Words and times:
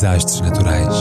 Desastres 0.00 0.40
naturais. 0.40 0.96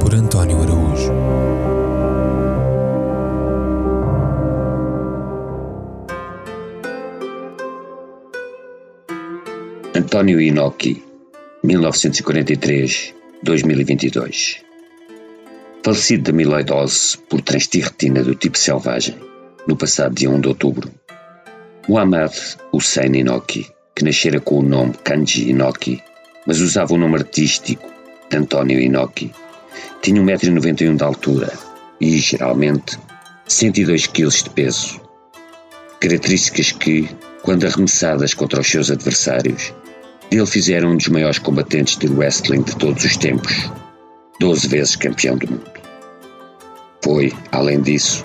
Por 0.00 0.12
António 0.12 0.60
Araújo. 0.60 1.12
António 9.94 10.40
Inoki, 10.40 11.04
1943-2022. 11.64 14.64
Falecido 15.84 16.24
de 16.24 16.30
amiloidose 16.32 17.16
por 17.28 17.42
transtirretina 17.42 18.24
do 18.24 18.34
tipo 18.34 18.58
selvagem, 18.58 19.14
no 19.66 19.76
passado 19.76 20.14
dia 20.14 20.30
1 20.30 20.40
de 20.40 20.48
outubro. 20.48 20.90
Muhammad 21.88 22.32
Hussein 22.72 23.14
Inoki, 23.14 23.68
que 23.94 24.04
nascera 24.04 24.40
com 24.40 24.58
o 24.58 24.62
nome 24.62 24.94
Kanji 25.04 25.50
Inoki, 25.50 26.02
mas 26.46 26.60
usava 26.60 26.94
o 26.94 26.98
nome 26.98 27.16
artístico 27.16 27.88
de 28.30 28.36
António 28.36 28.80
Inoki, 28.80 29.32
tinha 30.00 30.20
1,91m 30.20 30.96
de 30.96 31.04
altura 31.04 31.52
e, 32.00 32.18
geralmente, 32.18 32.98
102 33.46 34.06
kg 34.08 34.28
de 34.28 34.50
peso. 34.50 35.00
Características 36.00 36.72
que, 36.72 37.08
quando 37.42 37.66
arremessadas 37.66 38.34
contra 38.34 38.60
os 38.60 38.66
seus 38.68 38.90
adversários, 38.90 39.72
dele 40.30 40.46
fizeram 40.46 40.90
um 40.90 40.96
dos 40.96 41.08
maiores 41.08 41.38
combatentes 41.38 41.96
de 41.96 42.08
wrestling 42.08 42.62
de 42.62 42.74
todos 42.76 43.04
os 43.04 43.16
tempos, 43.16 43.70
12 44.40 44.66
vezes 44.68 44.96
campeão 44.96 45.36
do 45.36 45.48
mundo. 45.48 45.70
Foi, 47.04 47.32
além 47.52 47.80
disso, 47.80 48.24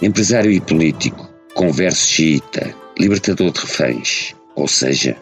empresário 0.00 0.50
e 0.50 0.60
político, 0.60 1.28
converso 1.54 2.06
xiita, 2.06 2.74
libertador 2.98 3.50
de 3.50 3.60
reféns, 3.60 4.34
ou 4.54 4.68
seja, 4.68 5.16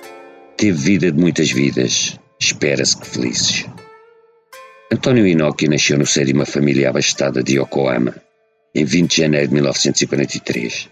teve 0.56 0.78
vida 0.78 1.10
de 1.10 1.18
muitas 1.18 1.50
vidas, 1.50 2.18
espera-se 2.38 2.96
que 2.98 3.06
felizes. 3.06 3.66
António 4.92 5.26
Inoki 5.26 5.68
nasceu 5.68 5.98
no 5.98 6.06
seio 6.06 6.26
de 6.26 6.32
uma 6.34 6.44
família 6.44 6.90
abastada 6.90 7.42
de 7.42 7.58
Yokohama, 7.58 8.14
em 8.74 8.84
20 8.84 9.10
de 9.10 9.22
janeiro 9.22 9.48
de 9.48 9.54
1943, 9.54 10.88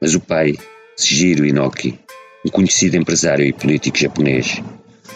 mas 0.00 0.14
o 0.14 0.20
pai, 0.20 0.54
Shigiro 0.98 1.46
Inoki, 1.46 1.98
um 2.44 2.50
conhecido 2.50 2.96
empresário 2.96 3.46
e 3.46 3.52
político 3.52 3.98
japonês, 3.98 4.60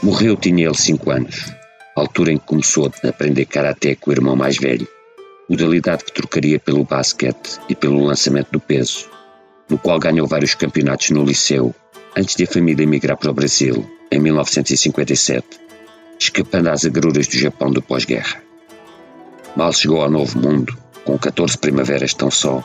morreu 0.03 0.36
tinha 0.36 0.67
ele 0.67 0.75
5 0.75 1.11
anos, 1.11 1.53
altura 1.95 2.33
em 2.33 2.39
que 2.39 2.47
começou 2.47 2.86
a 2.86 3.08
aprender 3.08 3.45
karaté 3.45 3.95
com 3.95 4.11
o 4.11 4.14
irmão 4.14 4.34
mais 4.34 4.56
velho, 4.56 4.89
modalidade 5.48 6.05
que 6.05 6.12
trocaria 6.12 6.58
pelo 6.58 6.84
basquete 6.84 7.58
e 7.69 7.75
pelo 7.75 8.05
lançamento 8.05 8.50
do 8.50 8.61
peso, 8.61 9.08
no 9.69 9.78
qual 9.78 9.98
ganhou 9.98 10.27
vários 10.27 10.55
campeonatos 10.55 11.11
no 11.11 11.25
liceu, 11.25 11.75
antes 12.16 12.34
de 12.34 12.44
a 12.44 12.47
família 12.47 12.83
emigrar 12.83 13.16
para 13.16 13.30
o 13.30 13.34
Brasil, 13.34 13.89
em 14.11 14.19
1957, 14.19 15.47
escapando 16.18 16.68
às 16.68 16.84
agruras 16.84 17.29
do 17.29 17.36
Japão 17.36 17.70
do 17.70 17.83
pós-guerra. 17.83 18.42
Mal 19.57 19.73
chegou 19.73 20.02
ao 20.02 20.11
Novo 20.11 20.39
Mundo, 20.39 20.77
com 21.05 21.17
14 21.17 21.57
primaveras 21.58 22.13
tão 22.13 22.30
só, 22.30 22.63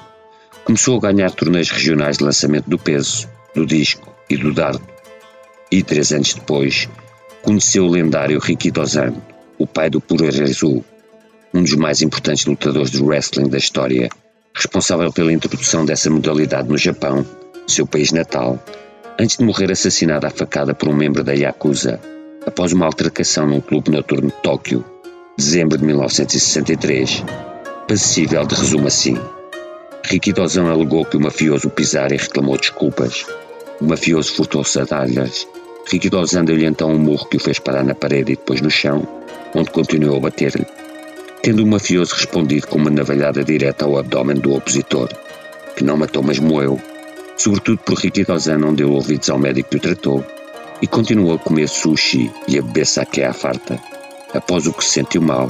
começou 0.66 0.98
a 0.98 1.12
ganhar 1.12 1.32
torneios 1.32 1.70
regionais 1.70 2.18
de 2.18 2.24
lançamento 2.24 2.70
do 2.70 2.78
peso, 2.78 3.30
do 3.54 3.66
disco 3.66 4.14
e 4.30 4.38
do 4.38 4.54
dardo. 4.54 4.82
E, 5.72 5.84
três 5.84 6.12
anos 6.12 6.34
depois, 6.34 6.90
conheceu 7.42 7.86
o 7.86 7.90
lendário 7.90 8.40
Riki 8.40 8.72
Dozan, 8.72 9.14
o 9.58 9.68
pai 9.68 9.90
do 9.90 10.02
Puroresu, 10.02 10.84
um 11.54 11.62
dos 11.62 11.76
mais 11.76 12.02
importantes 12.02 12.46
lutadores 12.46 12.92
de 12.92 13.04
wrestling 13.04 13.50
da 13.50 13.58
história, 13.58 14.10
responsável 14.54 15.12
pela 15.12 15.34
introdução 15.34 15.86
dessa 15.86 16.10
modalidade 16.10 16.70
no 16.70 16.78
Japão, 16.78 17.26
seu 17.68 17.86
país 17.86 18.12
natal, 18.12 18.58
antes 19.20 19.38
de 19.38 19.44
morrer 19.44 19.72
assassinado 19.72 20.26
à 20.26 20.30
facada 20.30 20.74
por 20.74 20.88
um 20.88 20.96
membro 20.96 21.24
da 21.24 21.34
Yakuza, 21.34 22.00
após 22.46 22.72
uma 22.72 22.86
altercação 22.86 23.46
num 23.46 23.60
clube 23.60 23.92
noturno 23.92 24.28
de 24.30 24.42
Tóquio, 24.42 24.84
dezembro 25.38 25.78
de 25.78 25.84
1963, 25.86 27.24
passível 27.88 28.46
de 28.46 28.56
resumo 28.56 28.88
assim. 28.88 29.18
Ricky 30.04 30.34
Dozan 30.34 30.70
alegou 30.70 31.06
que 31.06 31.18
o 31.18 31.22
mafioso 31.22 31.70
pisara 31.70 32.16
e 32.16 32.18
reclamou 32.18 32.58
desculpas. 32.58 33.26
O 33.80 33.86
mafioso 33.86 34.34
furtou-se 34.34 34.80
a 34.80 34.84
dar-lhes. 34.84 35.48
Ricky 35.92 36.10
Dozan 36.10 36.46
deu-lhe 36.46 36.66
então 36.66 36.92
um 36.92 36.98
murro 36.98 37.28
que 37.28 37.38
o 37.38 37.40
fez 37.40 37.60
parar 37.60 37.84
na 37.84 37.94
parede 37.94 38.34
e 38.34 38.36
depois 38.36 38.62
no 38.62 38.72
chão, 38.72 39.08
onde 39.54 39.70
continuou 39.70 40.18
a 40.18 40.22
bater-lhe 40.22 40.66
tendo 41.42 41.64
o 41.64 41.68
mafioso 41.68 42.14
respondido 42.14 42.68
com 42.68 42.78
uma 42.78 42.92
navalhada 42.92 43.44
direta 43.44 43.86
ao 43.86 43.98
abdômen 43.98 44.38
do 44.38 44.54
opositor, 44.54 45.10
que 45.76 45.84
não 45.84 45.98
matou 45.98 46.22
mas 46.22 46.40
moeu, 46.40 46.80
sobretudo 47.36 47.80
por 47.80 47.98
Ricky 47.98 48.24
Dozan 48.24 48.60
não 48.60 48.74
deu 48.74 48.92
ouvidos 48.92 49.30
ao 49.30 49.40
médico 49.40 49.72
que 49.72 49.78
o 49.78 49.80
tratou, 49.80 50.24
e 50.82 50.88
continuou 50.88 51.36
a 51.36 51.40
comer 51.40 51.68
sushi 51.68 52.32
e 52.48 52.58
a 52.58 52.62
beber 52.62 52.86
sake 52.86 53.24
à 53.24 53.34
farta, 53.34 53.80
após 54.34 54.68
o 54.68 54.74
que 54.74 54.84
se 54.84 54.92
sentiu 54.92 55.22
mal, 55.22 55.50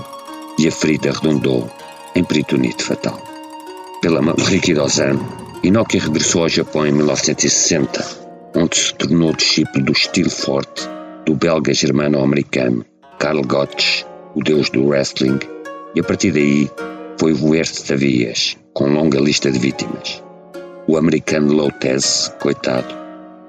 e 0.58 0.68
a 0.68 0.72
ferida 0.72 1.12
redundou 1.12 1.70
em 2.16 2.24
peritonite 2.24 2.84
fatal. 2.84 3.22
Pela 4.02 4.22
mão 4.22 4.36
de 4.36 4.44
Ricky 4.44 4.74
Dozan, 4.74 5.20
Inoki 5.64 5.98
regressou 5.98 6.44
ao 6.44 6.50
Japão 6.50 6.88
em 6.88 6.92
1960, 6.92 8.04
onde 8.56 8.78
se 8.78 8.94
tornou 8.96 9.34
discípulo 9.34 9.86
do 9.86 9.92
estilo 9.92 10.30
forte 10.30 10.90
do 11.26 11.36
belga 11.36 11.74
germano-americano 11.74 12.86
Karl 13.20 13.42
Gotch, 13.44 14.04
o 14.36 14.44
deus 14.44 14.70
do 14.70 14.88
wrestling, 14.88 15.40
e 15.96 16.00
a 16.00 16.04
partir 16.04 16.32
daí 16.32 16.70
foi 17.20 17.34
voer-se 17.34 17.86
Tavias, 17.86 18.58
com 18.74 18.88
longa 18.88 19.20
lista 19.20 19.52
de 19.52 19.60
vítimas. 19.60 20.24
O 20.88 20.98
americano 20.98 21.54
Lotez, 21.54 22.34
coitado. 22.40 22.94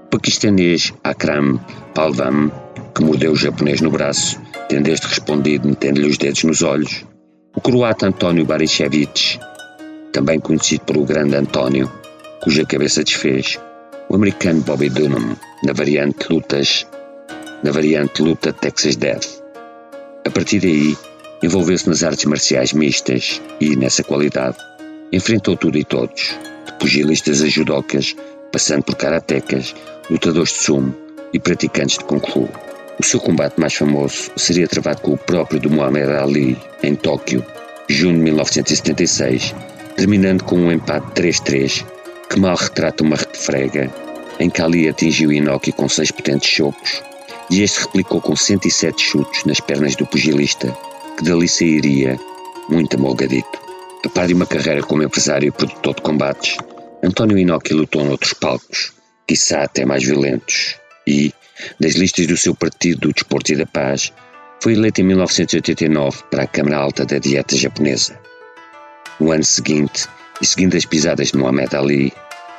O 0.05 0.09
paquistanês 0.11 0.93
Akram 1.03 1.59
Palvam, 1.95 2.51
que 2.95 3.03
mordeu 3.03 3.33
o 3.33 3.37
japonês 3.37 3.81
no 3.81 3.91
braço, 3.91 4.39
tendo 4.69 4.89
este 4.89 5.07
respondido 5.07 5.69
metendo-lhe 5.69 6.09
os 6.09 6.19
dedos 6.19 6.45
nos 6.45 6.63
olhos. 6.63 7.05
O 7.57 7.61
croata 7.61 8.07
António 8.07 8.45
Barichevich, 8.45 9.39
também 10.13 10.39
conhecido 10.39 10.85
por 10.85 10.99
o 10.99 11.05
grande 11.05 11.37
António, 11.37 11.91
cuja 12.43 12.67
cabeça 12.67 13.03
desfez. 13.03 13.59
O 14.09 14.15
americano 14.15 14.61
Bobby 14.61 14.91
Dunham, 14.91 15.37
na 15.65 15.73
variante 15.73 16.31
lutas, 16.31 16.87
na 17.63 17.71
variante 17.71 18.21
luta 18.23 18.53
Texas 18.53 18.97
Death. 18.97 19.43
A 20.27 20.31
partir 20.31 20.61
daí, 20.61 20.97
Envolveu-se 21.43 21.89
nas 21.89 22.05
artes 22.05 22.25
marciais 22.25 22.73
mistas 22.73 23.43
e, 23.61 23.75
nessa 23.75 24.05
qualidade, 24.05 24.57
enfrentou 25.13 25.57
tudo 25.57 25.77
e 25.77 25.85
todos, 25.85 26.37
de 26.67 26.73
pugilistas 26.79 27.43
a 27.43 27.49
judocas, 27.49 28.15
passando 28.53 28.85
por 28.85 28.95
karatecas, 28.95 29.75
lutadores 30.09 30.53
de 30.53 30.59
sumo 30.59 30.95
e 31.33 31.41
praticantes 31.41 31.99
de 31.99 32.05
kung 32.05 32.21
fu. 32.21 32.49
O 32.99 33.03
seu 33.03 33.19
combate 33.19 33.59
mais 33.59 33.75
famoso 33.75 34.31
seria 34.37 34.69
travado 34.69 35.01
com 35.01 35.15
o 35.15 35.19
próprio 35.19 35.59
do 35.59 35.71
Muhammad 35.71 36.11
Ali, 36.11 36.57
em 36.83 36.95
Tóquio, 36.95 37.45
junho 37.89 38.17
de 38.17 38.23
1976, 38.23 39.55
terminando 39.97 40.45
com 40.45 40.57
um 40.57 40.71
empate 40.71 41.07
3-3 41.21 41.85
que 42.31 42.39
mal 42.39 42.55
retrata 42.55 43.03
uma 43.03 43.17
refrega 43.17 43.93
em 44.39 44.49
que 44.49 44.63
Ali 44.63 44.89
atingiu 44.89 45.33
Inoki 45.33 45.73
com 45.73 45.89
seis 45.89 46.11
potentes 46.11 46.49
chocos 46.49 47.03
e 47.51 47.63
este 47.63 47.81
replicou 47.81 48.21
com 48.21 48.37
107 48.37 49.03
chutes 49.03 49.45
nas 49.45 49.61
pernas 49.61 49.97
do 49.97 50.07
pugilista 50.07 50.75
que 51.23 51.31
dali 51.31 51.49
sairia 51.49 52.19
muito 52.69 52.97
amolgadito. 52.97 53.61
A 54.05 54.09
par 54.09 54.27
de 54.27 54.35
uma 54.35 54.45
carreira 54.45 54.83
como 54.83 55.05
empresário 55.05 55.47
e 55.47 55.53
produtor 55.53 55.95
de 55.95 56.03
combates, 56.03 56.57
António 57.05 57.39
Inoki 57.39 57.73
lutou 57.73 58.05
noutros 58.05 58.33
palcos, 58.33 58.93
quiçá 59.27 59.63
até 59.63 59.85
mais 59.85 60.03
violentos, 60.03 60.77
e, 61.07 61.33
das 61.79 61.95
listas 61.95 62.27
do 62.27 62.37
seu 62.37 62.57
partido 62.57 63.03
do 63.03 63.13
Desporto 63.13 63.53
e 63.53 63.57
da 63.57 63.67
Paz, 63.67 64.13
foi 64.61 64.73
eleito 64.73 65.01
em 65.01 65.05
1989 65.05 66.25
para 66.29 66.43
a 66.43 66.47
Câmara 66.47 66.79
Alta 66.79 67.07
da 67.07 67.19
Dieta 67.19 67.57
Japonesa. 67.57 68.19
No 69.21 69.31
ano 69.31 69.45
seguinte, 69.45 70.09
e 70.41 70.47
seguindo 70.47 70.77
as 70.77 70.85
pisadas 70.85 71.29
de 71.29 71.39
Muhammad 71.39 71.73
Ali, 71.73 72.13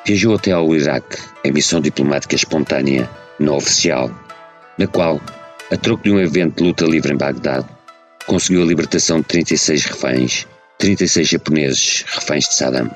viajou 0.06 0.36
até 0.36 0.52
ao 0.52 0.74
Iraque 0.74 1.18
em 1.44 1.52
missão 1.52 1.82
diplomática 1.82 2.36
espontânea, 2.36 3.10
não 3.40 3.58
oficial, 3.58 4.10
na 4.78 4.88
qual, 4.88 5.20
a 5.70 5.76
troco 5.76 6.04
de 6.04 6.12
um 6.12 6.20
evento 6.20 6.58
de 6.58 6.64
luta 6.64 6.86
livre 6.86 7.14
em 7.14 7.18
Bagdade, 7.18 7.68
conseguiu 8.26 8.64
a 8.64 8.66
libertação 8.66 9.20
de 9.20 9.28
36 9.28 9.86
reféns, 9.86 10.48
36 10.78 11.28
japoneses 11.28 12.06
reféns 12.08 12.48
de 12.48 12.56
Saddam. 12.56 12.90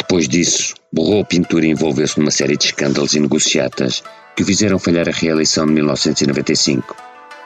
Depois 0.00 0.28
disso, 0.28 0.74
borrou 0.92 1.22
a 1.22 1.24
pintura 1.24 1.66
e 1.66 1.70
envolveu-se 1.70 2.18
numa 2.18 2.30
série 2.30 2.56
de 2.56 2.66
escândalos 2.66 3.14
e 3.14 3.20
negociatas 3.20 4.02
que 4.36 4.42
o 4.42 4.46
fizeram 4.46 4.78
falhar 4.78 5.08
a 5.08 5.12
reeleição 5.12 5.66
de 5.66 5.72
1995, 5.72 6.96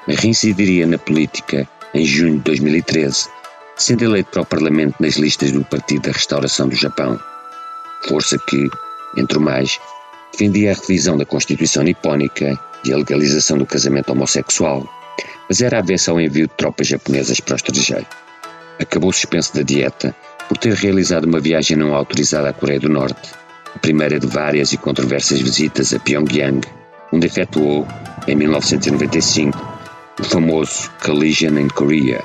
mas 0.06 0.18
reincidiria 0.18 0.86
na 0.86 0.98
política 0.98 1.68
em 1.94 2.04
junho 2.04 2.38
de 2.38 2.44
2013, 2.44 3.28
sendo 3.76 4.04
eleito 4.04 4.30
para 4.30 4.42
o 4.42 4.46
Parlamento 4.46 4.96
nas 5.00 5.16
listas 5.16 5.52
do 5.52 5.64
Partido 5.64 6.02
da 6.02 6.12
Restauração 6.12 6.68
do 6.68 6.76
Japão. 6.76 7.18
Força 8.08 8.38
que, 8.38 8.68
entre 9.16 9.38
o 9.38 9.40
mais, 9.40 9.78
defendia 10.32 10.72
a 10.72 10.74
revisão 10.74 11.16
da 11.16 11.24
Constituição 11.24 11.82
nipónica 11.82 12.58
e 12.84 12.92
a 12.92 12.96
legalização 12.96 13.58
do 13.58 13.66
casamento 13.66 14.12
homossexual, 14.12 14.86
mas 15.48 15.60
era 15.60 15.78
avessa 15.78 16.10
ao 16.10 16.20
envio 16.20 16.46
de 16.46 16.54
tropas 16.54 16.86
japonesas 16.86 17.40
para 17.40 17.54
o 17.54 17.56
estrangeiro. 17.56 18.06
Acabou 18.80 19.12
suspenso 19.12 19.54
da 19.54 19.62
dieta 19.62 20.14
por 20.48 20.58
ter 20.58 20.74
realizado 20.74 21.24
uma 21.24 21.40
viagem 21.40 21.76
não 21.76 21.94
autorizada 21.94 22.50
à 22.50 22.52
Coreia 22.52 22.80
do 22.80 22.88
Norte, 22.88 23.30
a 23.74 23.78
primeira 23.78 24.18
de 24.18 24.26
várias 24.26 24.72
e 24.72 24.76
controversas 24.76 25.40
visitas 25.40 25.92
a 25.92 25.98
Pyongyang, 25.98 26.66
onde 27.12 27.26
efetuou, 27.26 27.86
em 28.26 28.34
1995, 28.34 29.76
o 30.20 30.24
famoso 30.24 30.90
Collision 31.04 31.58
in 31.58 31.68
Korea, 31.68 32.22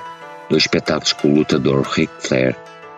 dois 0.49 0.63
espetáculos 0.63 1.13
com 1.13 1.29
o 1.29 1.35
lutador 1.35 1.81
Ric 1.83 2.11
Flair, 2.19 2.55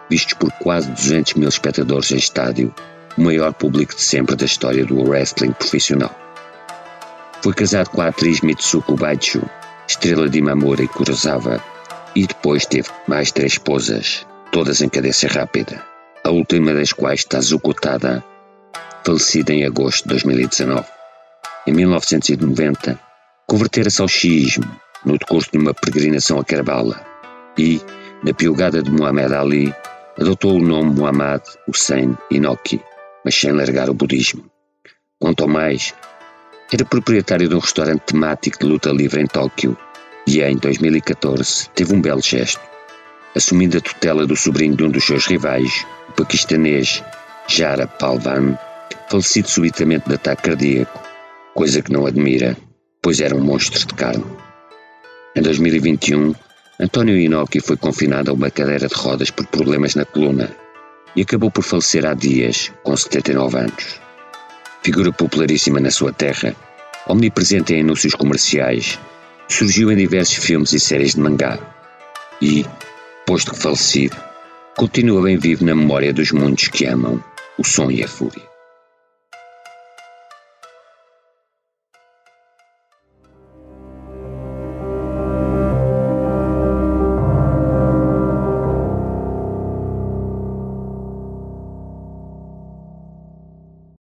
vistos 0.10 0.34
por 0.34 0.52
quase 0.54 0.90
200 0.92 1.34
mil 1.36 1.50
espectadores 1.50 2.12
em 2.12 2.18
estádio, 2.18 2.74
o 3.18 3.22
maior 3.22 3.54
público 3.54 3.96
de 3.96 4.02
sempre 4.02 4.36
da 4.36 4.46
história 4.46 4.86
do 4.86 5.02
wrestling 5.02 5.54
profissional. 5.54 6.16
Foi 7.42 7.54
casado 7.54 7.90
com 7.90 8.02
a 8.02 8.08
atriz 8.08 8.42
Mitsuko 8.42 8.96
Baichu, 8.96 9.42
estrela 9.88 10.30
de 10.30 10.40
Imamura 10.40 10.84
e 10.84 10.88
Kurosawa, 10.88 11.64
e 12.16 12.28
depois 12.28 12.66
teve 12.66 12.90
mais 13.08 13.32
três 13.32 13.54
esposas, 13.54 14.26
todas 14.52 14.82
em 14.82 14.90
cadência 14.90 15.30
rápida, 15.30 15.84
a 16.24 16.30
última 16.30 16.74
das 16.74 16.94
quais 16.94 17.22
está 17.22 17.40
Tada, 17.82 18.24
falecida 19.04 19.52
em 19.54 19.66
agosto 19.66 20.04
de 20.04 20.10
2019. 20.10 20.86
Em 21.68 21.74
1990, 21.74 23.00
convertera-se 23.48 24.02
ao 24.02 24.08
xiismo 24.08 24.66
no 25.06 25.18
decurso 25.18 25.50
de 25.52 25.58
uma 25.58 25.74
peregrinação 25.74 26.40
a 26.40 26.46
Kerbala 26.46 27.06
e, 27.58 27.82
na 28.24 28.34
piugada 28.34 28.82
de 28.82 28.90
Muhammad 28.92 29.34
Ali, 29.34 29.74
adotou 30.20 30.58
o 30.58 30.64
nome 30.64 30.96
Muhammad 30.96 31.42
Hussein 31.68 32.18
Inoki, 32.32 32.82
mas 33.26 33.36
sem 33.36 33.52
largar 33.52 33.90
o 33.90 33.94
budismo. 33.94 34.46
Quanto 35.20 35.44
ao 35.44 35.50
mais, 35.50 35.94
era 36.74 36.84
proprietário 36.86 37.48
de 37.48 37.54
um 37.54 37.60
restaurante 37.60 38.02
temático 38.02 38.58
de 38.58 38.66
luta 38.66 38.90
livre 38.90 39.22
em 39.22 39.28
Tóquio 39.28 39.78
e, 40.26 40.42
em 40.42 40.58
2014, 40.58 41.70
teve 41.76 41.94
um 41.94 42.02
belo 42.02 42.20
gesto, 42.20 42.60
assumindo 43.36 43.78
a 43.78 43.82
tutela 43.82 44.26
do 44.26 44.36
sobrinho 44.36 44.76
de 44.76 44.84
um 44.84 44.90
dos 44.90 45.06
seus 45.06 45.28
rivais, 45.28 45.86
o 46.10 46.14
paquistanês 46.14 47.04
Jara 47.48 47.86
Palvan, 47.86 48.58
falecido 49.08 49.48
subitamente 49.48 50.10
de 50.10 50.16
ataque 50.16 50.50
cardíaco, 50.50 51.00
coisa 51.54 51.80
que 51.80 51.94
não 51.94 52.08
admira, 52.08 52.58
pois 53.04 53.22
era 53.22 53.36
um 53.36 53.42
monstro 53.42 53.86
de 53.86 53.94
carne. 53.94 54.26
Em 55.36 55.44
2021, 55.44 56.34
António 56.80 57.16
Inoki 57.16 57.60
foi 57.60 57.78
confinado 57.78 58.32
a 58.32 58.34
uma 58.34 58.50
cadeira 58.50 58.88
de 58.88 58.96
rodas 58.96 59.30
por 59.30 59.46
problemas 59.46 59.94
na 59.94 60.06
coluna 60.06 60.50
e 61.16 61.22
acabou 61.22 61.52
por 61.52 61.64
falecer 61.64 62.04
há 62.04 62.16
dias, 62.16 62.72
com 62.82 62.98
79 62.98 63.58
anos. 63.60 64.02
Figura 64.84 65.12
popularíssima 65.14 65.80
na 65.80 65.90
sua 65.90 66.12
terra, 66.12 66.54
omnipresente 67.08 67.74
em 67.74 67.82
anúncios 67.82 68.14
comerciais, 68.16 69.00
surgiu 69.48 69.92
em 69.92 69.96
diversos 69.96 70.44
filmes 70.44 70.74
e 70.74 70.80
séries 70.80 71.16
de 71.16 71.22
mangá 71.22 71.58
e, 72.42 72.66
posto 73.26 73.52
que 73.52 73.60
falecido, 73.60 74.18
continua 74.76 75.22
bem 75.22 75.38
vivo 75.38 75.64
na 75.64 75.74
memória 75.74 76.14
dos 76.14 76.32
mundos 76.32 76.68
que 76.68 76.86
amam 76.86 77.24
o 77.58 77.64
som 77.66 77.90
e 77.90 78.04
a 78.04 78.08
fúria. 78.08 78.53